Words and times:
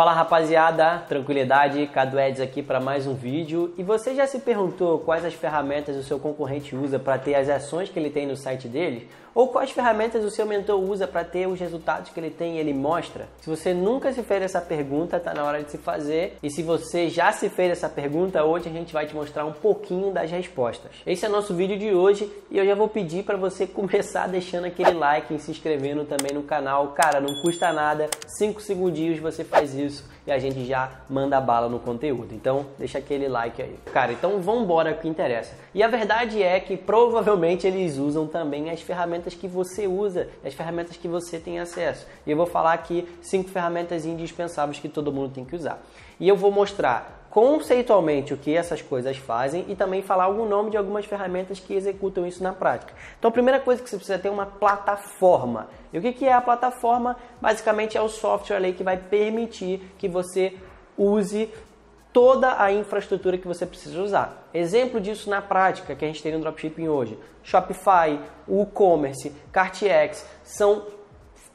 Fala 0.00 0.14
rapaziada, 0.14 1.04
tranquilidade, 1.06 1.86
Cadu 1.88 2.18
Eds 2.18 2.40
aqui 2.40 2.62
para 2.62 2.80
mais 2.80 3.06
um 3.06 3.12
vídeo. 3.12 3.74
E 3.76 3.82
você 3.82 4.14
já 4.14 4.26
se 4.26 4.38
perguntou 4.38 5.00
quais 5.00 5.26
as 5.26 5.34
ferramentas 5.34 5.94
o 5.94 6.02
seu 6.02 6.18
concorrente 6.18 6.74
usa 6.74 6.98
para 6.98 7.18
ter 7.18 7.34
as 7.34 7.50
ações 7.50 7.90
que 7.90 7.98
ele 7.98 8.08
tem 8.08 8.26
no 8.26 8.34
site 8.34 8.66
dele? 8.66 9.10
Ou 9.34 9.48
quais 9.48 9.70
ferramentas 9.70 10.24
o 10.24 10.30
seu 10.30 10.44
mentor 10.44 10.80
usa 10.80 11.06
para 11.06 11.24
ter 11.24 11.46
os 11.46 11.60
resultados 11.60 12.10
que 12.10 12.18
ele 12.18 12.30
tem 12.30 12.56
e 12.56 12.58
ele 12.58 12.74
mostra? 12.74 13.28
Se 13.40 13.48
você 13.48 13.72
nunca 13.72 14.12
se 14.12 14.22
fez 14.22 14.42
essa 14.42 14.60
pergunta, 14.60 15.18
está 15.18 15.32
na 15.32 15.44
hora 15.44 15.62
de 15.62 15.70
se 15.70 15.78
fazer. 15.78 16.36
E 16.42 16.50
se 16.50 16.62
você 16.62 17.08
já 17.08 17.30
se 17.30 17.48
fez 17.48 17.70
essa 17.70 17.88
pergunta, 17.88 18.44
hoje 18.44 18.68
a 18.68 18.72
gente 18.72 18.92
vai 18.92 19.06
te 19.06 19.14
mostrar 19.14 19.44
um 19.44 19.52
pouquinho 19.52 20.12
das 20.12 20.30
respostas. 20.30 20.90
Esse 21.06 21.26
é 21.26 21.28
nosso 21.28 21.54
vídeo 21.54 21.78
de 21.78 21.94
hoje 21.94 22.30
e 22.50 22.58
eu 22.58 22.66
já 22.66 22.74
vou 22.74 22.88
pedir 22.88 23.22
para 23.22 23.36
você 23.36 23.66
começar 23.68 24.26
deixando 24.26 24.64
aquele 24.64 24.92
like 24.92 25.32
e 25.32 25.38
se 25.38 25.50
inscrevendo 25.50 26.04
também 26.04 26.32
no 26.32 26.42
canal. 26.42 26.88
Cara, 26.88 27.20
não 27.20 27.40
custa 27.42 27.72
nada, 27.72 28.08
5 28.38 28.60
segundinhos 28.60 29.20
você 29.20 29.44
faz 29.44 29.74
isso 29.74 30.04
e 30.26 30.30
a 30.30 30.38
gente 30.38 30.64
já 30.64 30.90
manda 31.08 31.40
bala 31.40 31.68
no 31.68 31.78
conteúdo. 31.78 32.34
Então, 32.34 32.66
deixa 32.78 32.98
aquele 32.98 33.28
like 33.28 33.60
aí. 33.60 33.76
Cara, 33.92 34.12
então 34.12 34.40
vamos 34.40 34.64
embora 34.64 34.92
que 34.94 35.08
interessa. 35.08 35.52
E 35.74 35.82
a 35.82 35.88
verdade 35.88 36.42
é 36.42 36.60
que 36.60 36.76
provavelmente 36.76 37.66
eles 37.66 37.96
usam 37.96 38.26
também 38.26 38.70
as 38.70 38.80
ferramentas 38.80 39.19
que 39.34 39.46
você 39.46 39.86
usa, 39.86 40.28
as 40.44 40.54
ferramentas 40.54 40.96
que 40.96 41.08
você 41.08 41.38
tem 41.38 41.58
acesso. 41.58 42.06
E 42.26 42.30
eu 42.30 42.36
vou 42.36 42.46
falar 42.46 42.72
aqui 42.72 43.08
cinco 43.22 43.50
ferramentas 43.50 44.04
indispensáveis 44.04 44.78
que 44.78 44.88
todo 44.88 45.12
mundo 45.12 45.32
tem 45.34 45.44
que 45.44 45.54
usar. 45.54 45.80
E 46.18 46.28
eu 46.28 46.36
vou 46.36 46.50
mostrar 46.50 47.20
conceitualmente 47.30 48.34
o 48.34 48.36
que 48.36 48.54
essas 48.54 48.82
coisas 48.82 49.16
fazem 49.16 49.64
e 49.68 49.76
também 49.76 50.02
falar 50.02 50.24
algum 50.24 50.46
nome 50.46 50.70
de 50.70 50.76
algumas 50.76 51.06
ferramentas 51.06 51.60
que 51.60 51.74
executam 51.74 52.26
isso 52.26 52.42
na 52.42 52.52
prática. 52.52 52.92
Então, 53.18 53.28
a 53.28 53.32
primeira 53.32 53.60
coisa 53.60 53.80
que 53.82 53.88
você 53.88 53.96
precisa 53.96 54.18
ter 54.18 54.28
é 54.28 54.30
uma 54.30 54.46
plataforma. 54.46 55.68
E 55.92 55.98
o 55.98 56.02
que 56.02 56.26
é 56.26 56.32
a 56.32 56.40
plataforma? 56.40 57.16
Basicamente 57.40 57.96
é 57.96 58.02
o 58.02 58.08
software 58.08 58.56
ali 58.56 58.72
que 58.72 58.82
vai 58.82 58.96
permitir 58.96 59.80
que 59.96 60.08
você 60.08 60.54
use 60.98 61.48
toda 62.12 62.62
a 62.62 62.72
infraestrutura 62.72 63.38
que 63.38 63.46
você 63.46 63.64
precisa 63.66 64.00
usar. 64.00 64.48
Exemplo 64.52 65.00
disso 65.00 65.30
na 65.30 65.40
prática 65.40 65.94
que 65.94 66.04
a 66.04 66.08
gente 66.08 66.22
tem 66.22 66.32
no 66.32 66.40
dropshipping 66.40 66.88
hoje: 66.88 67.18
Shopify, 67.42 68.20
WooCommerce, 68.48 69.32
CartX 69.52 70.26
são 70.42 70.86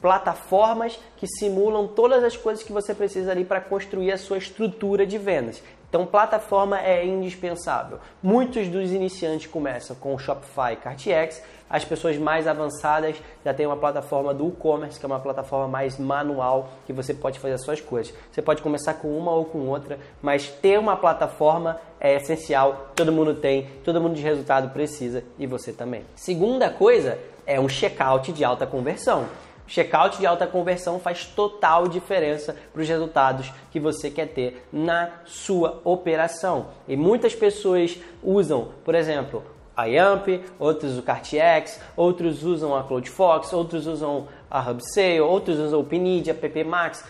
plataformas 0.00 0.98
que 1.16 1.26
simulam 1.26 1.88
todas 1.88 2.22
as 2.22 2.36
coisas 2.36 2.62
que 2.62 2.72
você 2.72 2.94
precisa 2.94 3.30
ali 3.30 3.44
para 3.44 3.60
construir 3.60 4.12
a 4.12 4.18
sua 4.18 4.38
estrutura 4.38 5.06
de 5.06 5.18
vendas. 5.18 5.62
Então, 5.88 6.04
plataforma 6.04 6.80
é 6.80 7.04
indispensável. 7.04 7.98
Muitos 8.22 8.68
dos 8.68 8.92
iniciantes 8.92 9.46
começam 9.46 9.96
com 9.96 10.14
o 10.14 10.18
Shopify 10.18 10.72
e 10.72 10.76
CartX. 10.76 11.42
As 11.68 11.84
pessoas 11.84 12.16
mais 12.16 12.46
avançadas 12.46 13.16
já 13.44 13.52
têm 13.52 13.66
uma 13.66 13.76
plataforma 13.76 14.32
do 14.32 14.48
e-commerce, 14.48 14.98
que 14.98 15.04
é 15.04 15.08
uma 15.08 15.18
plataforma 15.18 15.66
mais 15.66 15.98
manual, 15.98 16.68
que 16.86 16.92
você 16.92 17.12
pode 17.12 17.38
fazer 17.38 17.54
as 17.54 17.62
suas 17.62 17.80
coisas. 17.80 18.14
Você 18.30 18.40
pode 18.40 18.62
começar 18.62 18.94
com 18.94 19.16
uma 19.16 19.32
ou 19.32 19.44
com 19.44 19.66
outra, 19.66 19.98
mas 20.22 20.48
ter 20.48 20.78
uma 20.78 20.96
plataforma 20.96 21.80
é 22.00 22.14
essencial. 22.14 22.88
Todo 22.94 23.10
mundo 23.10 23.34
tem, 23.34 23.68
todo 23.84 24.00
mundo 24.00 24.14
de 24.14 24.22
resultado 24.22 24.70
precisa 24.70 25.24
e 25.38 25.46
você 25.46 25.72
também. 25.72 26.04
Segunda 26.14 26.70
coisa 26.70 27.18
é 27.46 27.58
um 27.60 27.68
checkout 27.68 28.32
de 28.32 28.44
alta 28.44 28.66
conversão. 28.66 29.26
Checkout 29.66 30.18
de 30.18 30.26
alta 30.26 30.46
conversão 30.46 31.00
faz 31.00 31.24
total 31.24 31.88
diferença 31.88 32.56
para 32.72 32.82
os 32.82 32.88
resultados 32.88 33.52
que 33.70 33.80
você 33.80 34.10
quer 34.10 34.28
ter 34.28 34.66
na 34.72 35.10
sua 35.24 35.80
operação. 35.84 36.68
E 36.86 36.96
muitas 36.96 37.34
pessoas 37.34 37.98
usam, 38.22 38.68
por 38.84 38.94
exemplo, 38.94 39.42
a 39.76 39.84
Yamp, 39.84 40.28
outros 40.58 40.96
o 40.96 41.02
CartX, 41.02 41.80
outros 41.94 42.42
usam 42.42 42.74
a 42.74 42.82
CloudFox, 42.82 43.52
outros 43.52 43.86
usam 43.86 44.26
a 44.50 44.58
HubSale, 44.70 45.20
outros 45.20 45.58
usam 45.58 45.80
o 45.80 45.84
Pinidia, 45.84 46.32
PP 46.32 46.64
Max, 46.64 47.04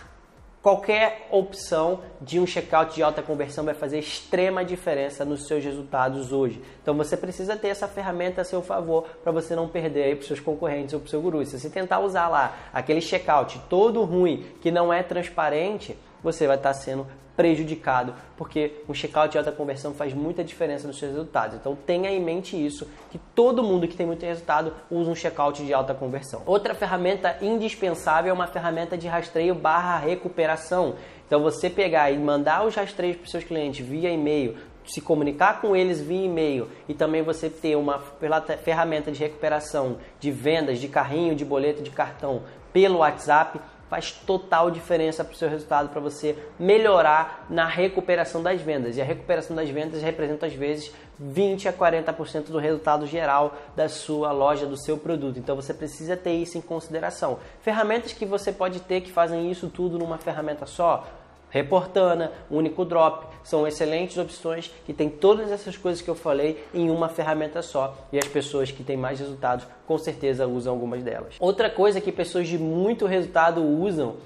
Qualquer 0.66 1.28
opção 1.30 2.00
de 2.20 2.40
um 2.40 2.44
checkout 2.44 2.92
de 2.92 3.00
alta 3.00 3.22
conversão 3.22 3.64
vai 3.64 3.72
fazer 3.72 4.00
extrema 4.00 4.64
diferença 4.64 5.24
nos 5.24 5.46
seus 5.46 5.62
resultados 5.62 6.32
hoje. 6.32 6.60
Então 6.82 6.92
você 6.96 7.16
precisa 7.16 7.54
ter 7.54 7.68
essa 7.68 7.86
ferramenta 7.86 8.40
a 8.40 8.44
seu 8.44 8.60
favor 8.60 9.04
para 9.22 9.30
você 9.30 9.54
não 9.54 9.68
perder 9.68 10.16
para 10.16 10.22
os 10.22 10.26
seus 10.26 10.40
concorrentes 10.40 10.92
ou 10.92 10.98
para 10.98 11.06
o 11.06 11.10
seu 11.10 11.22
guru. 11.22 11.46
Se 11.46 11.56
você 11.56 11.70
tentar 11.70 12.00
usar 12.00 12.26
lá 12.26 12.52
aquele 12.74 13.00
checkout 13.00 13.60
todo 13.68 14.02
ruim 14.02 14.44
que 14.60 14.72
não 14.72 14.92
é 14.92 15.04
transparente, 15.04 15.96
você 16.22 16.46
vai 16.46 16.56
estar 16.56 16.74
sendo 16.74 17.06
prejudicado, 17.36 18.14
porque 18.36 18.82
um 18.88 18.94
checkout 18.94 19.30
de 19.30 19.38
alta 19.38 19.52
conversão 19.52 19.92
faz 19.92 20.14
muita 20.14 20.42
diferença 20.42 20.86
nos 20.86 20.98
seus 20.98 21.12
resultados. 21.12 21.56
Então 21.56 21.76
tenha 21.76 22.10
em 22.10 22.20
mente 22.20 22.56
isso, 22.56 22.88
que 23.10 23.18
todo 23.34 23.62
mundo 23.62 23.86
que 23.86 23.96
tem 23.96 24.06
muito 24.06 24.24
resultado 24.24 24.72
usa 24.90 25.10
um 25.10 25.14
checkout 25.14 25.62
de 25.62 25.72
alta 25.74 25.94
conversão. 25.94 26.42
Outra 26.46 26.74
ferramenta 26.74 27.36
indispensável 27.42 28.30
é 28.30 28.32
uma 28.32 28.46
ferramenta 28.46 28.96
de 28.96 29.06
rastreio 29.06 29.54
barra 29.54 29.98
recuperação. 29.98 30.94
Então 31.26 31.42
você 31.42 31.68
pegar 31.68 32.10
e 32.10 32.18
mandar 32.18 32.64
os 32.64 32.74
rastreios 32.74 33.18
para 33.18 33.26
seus 33.26 33.44
clientes 33.44 33.86
via 33.86 34.10
e-mail, 34.10 34.56
se 34.86 35.00
comunicar 35.00 35.60
com 35.60 35.74
eles 35.74 36.00
via 36.00 36.24
e-mail 36.24 36.68
e 36.88 36.94
também 36.94 37.20
você 37.20 37.50
ter 37.50 37.76
uma 37.76 37.98
ferramenta 38.62 39.10
de 39.10 39.18
recuperação 39.18 39.98
de 40.20 40.30
vendas 40.30 40.78
de 40.78 40.88
carrinho, 40.88 41.34
de 41.34 41.44
boleto, 41.44 41.82
de 41.82 41.90
cartão 41.90 42.42
pelo 42.72 42.98
WhatsApp 42.98 43.58
faz 43.88 44.10
total 44.12 44.70
diferença 44.70 45.24
para 45.24 45.34
o 45.34 45.36
seu 45.36 45.48
resultado, 45.48 45.88
para 45.88 46.00
você 46.00 46.36
melhorar 46.58 47.46
na 47.48 47.66
recuperação 47.66 48.42
das 48.42 48.60
vendas. 48.60 48.96
E 48.96 49.00
a 49.00 49.04
recuperação 49.04 49.54
das 49.54 49.68
vendas 49.70 50.02
representa 50.02 50.46
às 50.46 50.54
vezes 50.54 50.92
20 51.18 51.68
a 51.68 51.72
40% 51.72 52.46
do 52.46 52.58
resultado 52.58 53.06
geral 53.06 53.56
da 53.74 53.88
sua 53.88 54.32
loja, 54.32 54.66
do 54.66 54.76
seu 54.76 54.98
produto. 54.98 55.38
Então 55.38 55.56
você 55.56 55.72
precisa 55.72 56.16
ter 56.16 56.34
isso 56.34 56.58
em 56.58 56.60
consideração. 56.60 57.38
Ferramentas 57.60 58.12
que 58.12 58.26
você 58.26 58.52
pode 58.52 58.80
ter 58.80 59.00
que 59.00 59.12
fazem 59.12 59.50
isso 59.50 59.68
tudo 59.68 59.98
numa 59.98 60.18
ferramenta 60.18 60.66
só 60.66 61.06
Reportana, 61.56 62.32
Único 62.50 62.84
Drop, 62.84 63.26
são 63.42 63.66
excelentes 63.66 64.18
opções 64.18 64.70
que 64.84 64.92
tem 64.92 65.08
todas 65.08 65.50
essas 65.50 65.76
coisas 65.76 66.02
que 66.02 66.08
eu 66.08 66.14
falei 66.14 66.62
em 66.74 66.90
uma 66.90 67.08
ferramenta 67.08 67.62
só 67.62 67.96
e 68.12 68.18
as 68.18 68.28
pessoas 68.28 68.70
que 68.70 68.84
têm 68.84 68.96
mais 68.96 69.20
resultados 69.20 69.66
com 69.86 69.96
certeza 69.98 70.46
usam 70.46 70.72
algumas 70.72 71.02
delas. 71.02 71.36
Outra 71.40 71.70
coisa 71.70 72.00
que 72.00 72.12
pessoas 72.12 72.46
de 72.46 72.58
muito 72.58 73.06
resultado 73.06 73.62
usam 73.62 74.16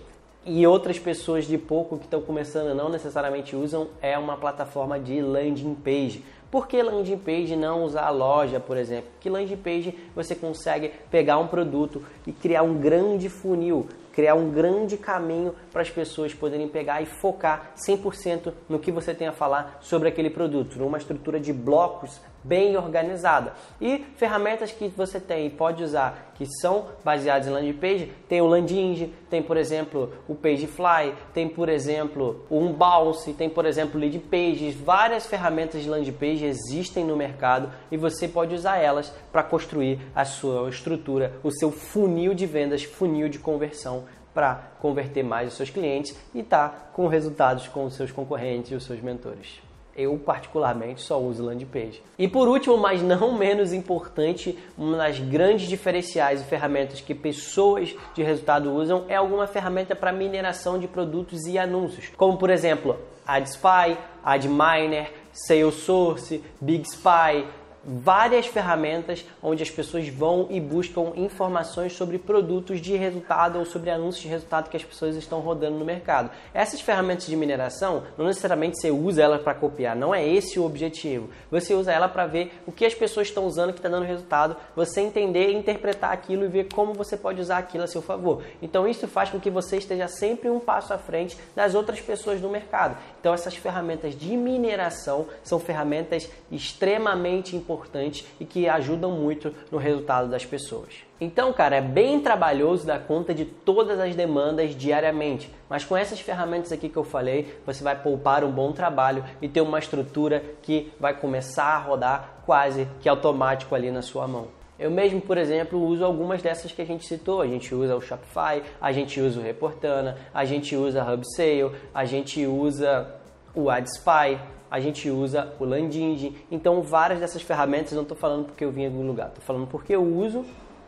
e 0.44 0.66
outras 0.66 0.98
pessoas 0.98 1.46
de 1.46 1.58
pouco 1.58 1.98
que 1.98 2.04
estão 2.04 2.20
começando 2.20 2.74
não 2.74 2.88
necessariamente 2.88 3.54
usam 3.54 3.88
é 4.00 4.18
uma 4.18 4.36
plataforma 4.36 4.98
de 4.98 5.20
landing 5.20 5.74
page. 5.74 6.24
Por 6.50 6.66
que 6.66 6.82
landing 6.82 7.18
page 7.18 7.54
não 7.54 7.84
usar 7.84 8.06
a 8.06 8.10
loja, 8.10 8.58
por 8.58 8.76
exemplo? 8.76 9.10
Que 9.20 9.30
landing 9.30 9.56
page 9.56 9.96
você 10.16 10.34
consegue 10.34 10.92
pegar 11.10 11.38
um 11.38 11.46
produto 11.46 12.02
e 12.26 12.32
criar 12.32 12.62
um 12.62 12.74
grande 12.74 13.28
funil 13.28 13.86
criar 14.12 14.34
um 14.34 14.50
grande 14.50 14.96
caminho 14.96 15.54
para 15.72 15.82
as 15.82 15.90
pessoas 15.90 16.34
poderem 16.34 16.68
pegar 16.68 17.02
e 17.02 17.06
focar 17.06 17.72
100% 17.76 18.52
no 18.68 18.78
que 18.78 18.90
você 18.90 19.14
tem 19.14 19.28
a 19.28 19.32
falar 19.32 19.78
sobre 19.80 20.08
aquele 20.08 20.30
produto, 20.30 20.78
numa 20.78 20.98
estrutura 20.98 21.38
de 21.38 21.52
blocos 21.52 22.20
bem 22.42 22.76
organizada. 22.76 23.52
E 23.80 24.04
ferramentas 24.16 24.72
que 24.72 24.88
você 24.88 25.20
tem 25.20 25.46
e 25.46 25.50
pode 25.50 25.82
usar 25.82 26.30
que 26.34 26.46
são 26.60 26.86
baseadas 27.04 27.46
em 27.46 27.50
landing 27.50 27.74
page, 27.74 28.12
tem 28.26 28.40
o 28.40 28.46
Landing, 28.46 29.12
tem 29.28 29.42
por 29.42 29.58
exemplo 29.58 30.10
o 30.26 30.34
Pagefly, 30.34 31.14
tem 31.34 31.46
por 31.46 31.68
exemplo 31.68 32.46
o 32.48 32.58
Unbounce, 32.58 33.34
tem 33.34 33.50
por 33.50 33.66
exemplo 33.66 34.00
Lead 34.00 34.18
Pages, 34.20 34.74
várias 34.74 35.26
ferramentas 35.26 35.82
de 35.82 35.88
landing 35.88 36.12
page 36.12 36.46
existem 36.46 37.04
no 37.04 37.14
mercado 37.14 37.70
e 37.92 37.96
você 37.98 38.26
pode 38.26 38.54
usar 38.54 38.78
elas 38.78 39.12
para 39.30 39.42
construir 39.42 40.00
a 40.14 40.24
sua 40.24 40.68
estrutura, 40.70 41.34
o 41.42 41.50
seu 41.50 41.70
funil 41.70 42.32
de 42.32 42.46
vendas, 42.46 42.84
funil 42.84 43.28
de 43.28 43.38
conversão 43.38 44.04
para 44.32 44.54
converter 44.80 45.22
mais 45.22 45.48
os 45.48 45.54
seus 45.54 45.68
clientes 45.68 46.16
e 46.34 46.40
estar 46.40 46.68
tá 46.68 46.90
com 46.94 47.06
resultados 47.06 47.68
com 47.68 47.84
os 47.84 47.94
seus 47.94 48.10
concorrentes 48.10 48.70
e 48.70 48.74
os 48.74 48.84
seus 48.84 49.00
mentores. 49.02 49.60
Eu, 49.96 50.16
particularmente, 50.18 51.02
só 51.02 51.20
uso 51.20 51.44
landing 51.44 51.66
page. 51.66 52.02
E 52.18 52.28
por 52.28 52.48
último, 52.48 52.76
mas 52.76 53.02
não 53.02 53.32
menos 53.38 53.72
importante, 53.72 54.58
uma 54.76 54.96
das 54.96 55.18
grandes 55.18 55.68
diferenciais 55.68 56.40
e 56.40 56.44
ferramentas 56.44 57.00
que 57.00 57.14
pessoas 57.14 57.94
de 58.14 58.22
resultado 58.22 58.72
usam 58.72 59.04
é 59.08 59.16
alguma 59.16 59.46
ferramenta 59.46 59.94
para 59.94 60.12
mineração 60.12 60.78
de 60.78 60.88
produtos 60.88 61.46
e 61.46 61.58
anúncios, 61.58 62.10
como 62.16 62.36
por 62.36 62.50
exemplo 62.50 62.98
AdSpy, 63.26 63.96
AdMiner, 64.24 65.12
Salesforce, 65.32 66.42
BigSpy, 66.60 67.46
várias 67.84 68.46
ferramentas 68.46 69.24
onde 69.42 69.62
as 69.62 69.70
pessoas 69.70 70.08
vão 70.08 70.46
e 70.50 70.60
buscam 70.60 71.12
informações 71.16 71.92
sobre 71.94 72.18
produtos 72.18 72.80
de 72.80 72.96
resultado 72.96 73.58
ou 73.58 73.64
sobre 73.64 73.90
anúncios 73.90 74.22
de 74.22 74.28
resultado 74.28 74.68
que 74.68 74.76
as 74.76 74.84
pessoas 74.84 75.16
estão 75.16 75.40
rodando 75.40 75.78
no 75.78 75.84
mercado. 75.84 76.30
Essas 76.52 76.80
ferramentas 76.80 77.26
de 77.26 77.36
mineração, 77.36 78.02
não 78.18 78.26
necessariamente 78.26 78.78
você 78.78 78.90
usa 78.90 79.22
elas 79.22 79.42
para 79.42 79.54
copiar, 79.54 79.96
não 79.96 80.14
é 80.14 80.26
esse 80.26 80.58
o 80.58 80.64
objetivo. 80.64 81.30
Você 81.50 81.74
usa 81.74 81.92
ela 81.92 82.08
para 82.08 82.26
ver 82.26 82.60
o 82.66 82.72
que 82.72 82.84
as 82.84 82.94
pessoas 82.94 83.28
estão 83.28 83.46
usando 83.46 83.72
que 83.72 83.78
está 83.78 83.88
dando 83.88 84.04
resultado, 84.04 84.56
você 84.76 85.00
entender, 85.00 85.52
interpretar 85.52 86.12
aquilo 86.12 86.44
e 86.44 86.48
ver 86.48 86.68
como 86.72 86.92
você 86.92 87.16
pode 87.16 87.40
usar 87.40 87.58
aquilo 87.58 87.84
a 87.84 87.86
seu 87.86 88.02
favor. 88.02 88.42
Então 88.60 88.86
isso 88.86 89.08
faz 89.08 89.30
com 89.30 89.40
que 89.40 89.50
você 89.50 89.78
esteja 89.78 90.06
sempre 90.06 90.50
um 90.50 90.60
passo 90.60 90.92
à 90.92 90.98
frente 90.98 91.36
das 91.56 91.74
outras 91.74 92.00
pessoas 92.00 92.40
do 92.40 92.48
mercado. 92.48 92.96
Então 93.18 93.32
essas 93.32 93.56
ferramentas 93.56 94.14
de 94.16 94.36
mineração 94.36 95.26
são 95.42 95.58
ferramentas 95.58 96.28
extremamente 96.50 97.56
importantes 97.56 97.69
importantes 97.72 98.26
e 98.38 98.44
que 98.44 98.68
ajudam 98.68 99.12
muito 99.12 99.54
no 99.70 99.78
resultado 99.78 100.28
das 100.28 100.44
pessoas. 100.44 100.94
Então, 101.20 101.52
cara, 101.52 101.76
é 101.76 101.80
bem 101.80 102.20
trabalhoso 102.20 102.86
dar 102.86 103.00
conta 103.00 103.34
de 103.34 103.44
todas 103.44 104.00
as 104.00 104.16
demandas 104.16 104.74
diariamente, 104.74 105.50
mas 105.68 105.84
com 105.84 105.96
essas 105.96 106.20
ferramentas 106.20 106.72
aqui 106.72 106.88
que 106.88 106.96
eu 106.96 107.04
falei, 107.04 107.54
você 107.66 107.84
vai 107.84 107.94
poupar 107.94 108.42
um 108.42 108.50
bom 108.50 108.72
trabalho 108.72 109.24
e 109.40 109.48
ter 109.48 109.60
uma 109.60 109.78
estrutura 109.78 110.42
que 110.62 110.90
vai 110.98 111.14
começar 111.14 111.64
a 111.64 111.78
rodar 111.78 112.42
quase 112.46 112.88
que 113.00 113.08
automático 113.08 113.74
ali 113.74 113.90
na 113.90 114.02
sua 114.02 114.26
mão. 114.26 114.48
Eu 114.78 114.90
mesmo, 114.90 115.20
por 115.20 115.36
exemplo, 115.36 115.78
uso 115.78 116.02
algumas 116.02 116.40
dessas 116.40 116.72
que 116.72 116.80
a 116.80 116.86
gente 116.86 117.04
citou. 117.04 117.42
A 117.42 117.46
gente 117.46 117.74
usa 117.74 117.94
o 117.94 118.00
Shopify, 118.00 118.62
a 118.80 118.90
gente 118.92 119.20
usa 119.20 119.38
o 119.38 119.42
Reportana, 119.42 120.16
a 120.32 120.46
gente 120.46 120.74
usa 120.74 121.04
Hubsale, 121.04 121.72
a 121.94 122.06
gente 122.06 122.46
usa 122.46 123.14
o 123.54 123.68
AdSpy, 123.68 124.38
a 124.70 124.78
gente 124.78 125.10
usa 125.10 125.52
o 125.58 125.64
Landing. 125.64 126.36
Então, 126.50 126.80
várias 126.82 127.20
dessas 127.20 127.42
ferramentas, 127.42 127.92
não 127.92 128.02
estou 128.02 128.16
falando 128.16 128.46
porque 128.46 128.64
eu 128.64 128.70
vim 128.70 128.82
em 128.82 128.86
algum 128.86 129.06
lugar, 129.06 129.28
estou 129.28 129.42
falando 129.42 129.66
porque 129.66 129.94
eu 129.94 130.02
uso 130.02 130.44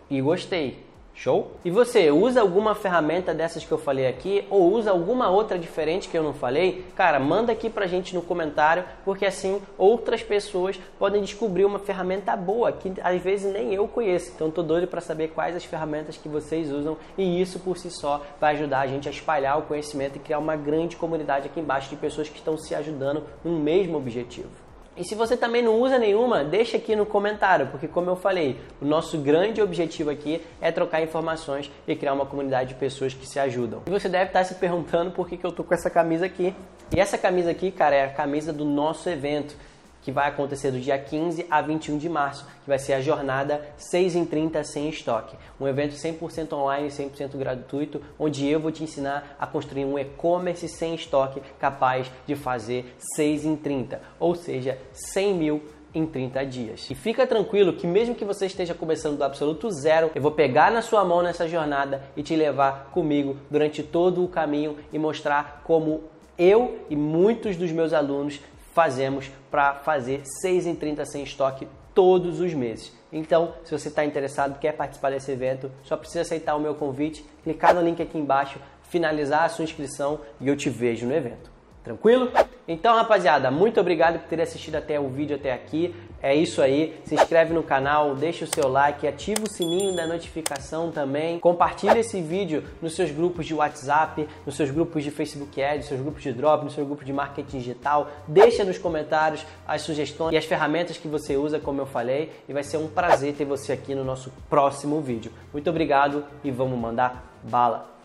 e 0.09 0.21
gostei. 0.21 0.92
Show? 1.15 1.53
E 1.65 1.71
você 1.71 2.11
usa 2.11 2.41
alguma 2.41 2.75
ferramenta 2.75 3.35
dessas 3.35 3.65
que 3.65 3.71
eu 3.71 3.79
falei 3.79 4.07
aqui 4.07 4.45
ou 4.51 4.73
usa 4.73 4.91
alguma 4.91 5.29
outra 5.31 5.59
diferente 5.59 6.09
que 6.09 6.17
eu 6.17 6.23
não 6.23 6.33
falei? 6.33 6.85
Cara, 6.97 7.21
manda 7.21 7.53
aqui 7.53 7.69
pra 7.69 7.87
gente 7.87 8.15
no 8.15 8.23
comentário, 8.23 8.85
porque 9.05 9.27
assim 9.27 9.61
outras 9.77 10.23
pessoas 10.23 10.81
podem 10.99 11.23
descobrir 11.23 11.65
uma 11.65 11.79
ferramenta 11.79 12.35
boa 12.35 12.73
que 12.73 12.93
às 13.03 13.21
vezes 13.23 13.53
nem 13.53 13.75
eu 13.75 13.87
conheço. 13.87 14.33
Então 14.35 14.51
tô 14.51 14.63
doido 14.63 14.87
para 14.87 15.01
saber 15.01 15.29
quais 15.29 15.55
as 15.55 15.65
ferramentas 15.65 16.17
que 16.17 16.29
vocês 16.29 16.71
usam 16.71 16.97
e 17.17 17.41
isso 17.41 17.61
por 17.61 17.77
si 17.77 17.91
só 17.91 18.23
vai 18.41 18.55
ajudar 18.55 18.81
a 18.81 18.87
gente 18.87 19.09
a 19.09 19.13
espalhar 19.13 19.59
o 19.59 19.63
conhecimento 19.63 20.17
e 20.17 20.21
criar 20.21 20.39
uma 20.39 20.57
grande 20.57 20.97
comunidade 20.97 21.47
aqui 21.47 21.61
embaixo 21.61 21.91
de 21.91 21.97
pessoas 21.97 22.29
que 22.29 22.39
estão 22.39 22.57
se 22.57 22.75
ajudando 22.75 23.25
no 23.45 23.59
mesmo 23.59 23.97
objetivo. 23.97 24.72
E 24.97 25.05
se 25.05 25.15
você 25.15 25.37
também 25.37 25.63
não 25.63 25.81
usa 25.81 25.99
nenhuma, 25.99 26.45
deixa 26.45 26.77
aqui 26.77 26.95
no 26.95 27.07
comentário, 27.07 27.69
porque 27.69 27.89
como 27.89 28.11
eu 28.11 28.17
falei, 28.17 28.61
o 28.81 28.85
nosso 28.85 29.17
grande 29.19 29.63
objetivo 29.63 30.11
aqui 30.11 30.43
é 30.61 30.71
trocar 30.71 31.03
informações 31.03 31.71
e 31.89 31.97
criar 31.97 32.13
uma 32.13 32.27
comunidade 32.27 32.71
de 32.71 32.75
pessoas 32.75 33.15
que 33.15 33.27
se 33.27 33.39
ajudam. 33.39 33.83
E 33.87 33.91
você 33.91 34.09
deve 34.09 34.27
estar 34.27 34.45
se 34.45 34.57
perguntando 34.57 35.11
por 35.11 35.27
que, 35.27 35.39
que 35.39 35.47
eu 35.47 35.53
tô 35.53 35.65
com 35.65 35.73
essa 35.73 35.89
camisa 35.89 36.27
aqui. 36.27 36.55
E 36.95 37.01
essa 37.01 37.17
camisa 37.17 37.51
aqui, 37.51 37.71
cara, 37.71 37.97
é 37.97 38.05
a 38.05 38.11
camisa 38.11 38.53
do 38.53 38.67
nosso 38.67 39.09
evento 39.09 39.57
que 40.03 40.13
vai 40.13 40.29
acontecer 40.29 40.71
do 40.71 40.81
dia 40.81 40.99
15 40.99 41.47
a 41.51 41.63
21 41.63 41.97
de 41.97 42.09
março, 42.09 42.45
que 42.63 42.69
vai 42.69 42.79
ser 42.79 42.93
a 42.93 43.01
jornada 43.01 43.65
6 43.77 44.17
em 44.17 44.25
30 44.25 44.63
sem 44.65 44.89
estoque. 44.89 45.37
Um 45.61 45.67
evento 45.67 45.95
100% 45.95 46.53
online, 46.53 46.89
100% 46.89 47.37
gratuito, 47.37 48.03
onde 48.19 48.47
eu 48.47 48.61
vou 48.61 48.71
te 48.71 48.83
ensinar 48.83 49.37
a 49.39 49.47
construir 49.47 49.85
um 49.85 49.99
e-commerce 49.99 50.69
sem 50.69 50.95
estoque 50.95 51.41
capaz 51.59 52.11
de 52.27 52.35
fazer 52.35 52.95
6 53.17 53.45
em 53.45 53.57
30, 53.57 54.01
ou 54.19 54.35
seja, 54.35 54.79
100 54.93 55.35
mil 55.35 55.63
em 55.95 56.07
30 56.07 56.45
dias. 56.47 56.91
E 56.91 56.95
fica 56.95 57.27
tranquilo 57.27 57.75
que 57.75 57.87
mesmo 57.87 58.15
que 58.15 58.25
você 58.25 58.47
esteja 58.47 58.75
começando 58.75 59.19
do 59.19 59.25
absoluto 59.25 59.71
zero, 59.71 60.11
eu 60.15 60.23
vou 60.23 60.33
pegar 60.33 60.71
na 60.71 60.83
sua 60.83 61.05
mão 61.05 61.23
nessa 61.23 61.47
jornada 61.47 62.03
e 62.17 62.23
te 62.23 62.35
levar 62.35 62.91
comigo 62.93 63.37
durante 63.51 63.83
todo 63.83 64.25
o 64.25 64.29
caminho 64.29 64.77
e 64.93 64.99
mostrar 64.99 65.63
como 65.65 66.05
eu 66.39 66.79
e 66.89 66.97
muitos 66.97 67.57
dos 67.57 67.71
meus 67.71 67.93
alunos 67.93 68.41
fazemos 68.73 69.31
para 69.51 69.75
fazer 69.77 70.23
6 70.25 70.67
em 70.67 70.75
30 70.75 71.05
sem 71.05 71.23
estoque 71.23 71.69
todos 71.95 72.41
os 72.41 72.53
meses. 72.55 72.93
Então, 73.13 73.55
se 73.65 73.71
você 73.71 73.89
está 73.89 74.05
interessado, 74.05 74.59
quer 74.59 74.73
participar 74.73 75.11
desse 75.11 75.31
evento, 75.31 75.71
só 75.85 75.97
precisa 75.97 76.23
aceitar 76.23 76.57
o 76.57 76.61
meu 76.61 76.75
convite, 76.75 77.25
clicar 77.45 77.75
no 77.75 77.83
link 77.83 78.01
aqui 78.01 78.19
embaixo, 78.19 78.59
finalizar 78.85 79.45
a 79.45 79.49
sua 79.49 79.65
inscrição 79.65 80.21
e 80.41 80.49
eu 80.49 80.57
te 80.57 80.71
vejo 80.71 81.07
no 81.07 81.15
evento. 81.15 81.51
Tranquilo? 81.85 82.31
Então, 82.67 82.95
rapaziada, 82.95 83.51
muito 83.51 83.81
obrigado 83.81 84.21
por 84.21 84.29
ter 84.29 84.41
assistido 84.41 84.77
até 84.77 84.99
o 84.99 85.09
vídeo 85.09 85.37
até 85.37 85.53
aqui. 85.53 85.95
É 86.23 86.33
isso 86.33 86.63
aí. 86.63 87.01
Se 87.05 87.17
inscreve 87.17 87.53
no 87.53 87.65
canal, 87.65 88.15
deixa 88.15 88.45
o 88.45 88.49
seu 88.49 88.69
like, 88.69 89.07
ativa 89.09 89.43
o 89.43 89.51
sininho 89.51 89.97
da 89.97 90.07
notificação 90.07 90.93
também. 90.93 91.41
Compartilha 91.41 91.99
esse 91.99 92.21
vídeo 92.21 92.63
nos 92.81 92.95
seus 92.95 93.11
grupos 93.11 93.45
de 93.47 93.55
WhatsApp, 93.55 94.29
nos 94.47 94.55
seus 94.55 94.71
grupos 94.71 95.03
de 95.03 95.11
Facebook 95.11 95.61
Ads, 95.61 95.79
nos 95.79 95.89
seus 95.89 96.01
grupos 96.01 96.23
de 96.23 96.33
Drop, 96.33 96.65
no 96.65 96.71
seu 96.71 96.87
grupo 96.87 97.05
de 97.05 97.13
marketing 97.13 97.59
digital. 97.59 98.09
Deixa 98.29 98.63
nos 98.63 98.79
comentários 98.79 99.45
as 99.67 99.83
sugestões 99.83 100.33
e 100.33 100.37
as 100.37 100.45
ferramentas 100.45 100.97
que 100.97 101.09
você 101.09 101.37
usa, 101.37 101.59
como 101.59 101.81
eu 101.81 101.87
falei, 101.87 102.31
e 102.49 102.53
vai 102.53 102.63
ser 102.63 102.77
um 102.77 102.87
prazer 102.87 103.35
ter 103.35 103.45
você 103.45 103.73
aqui 103.73 103.93
no 103.93 104.05
nosso 104.05 104.33
próximo 104.49 105.01
vídeo. 105.01 105.33
Muito 105.53 105.69
obrigado 105.69 106.25
e 106.45 106.53
vamos 106.53 106.79
mandar 106.79 107.35
bala. 107.43 108.02